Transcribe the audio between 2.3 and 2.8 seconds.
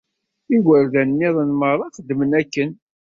akken.